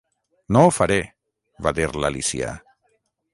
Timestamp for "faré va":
0.77-1.75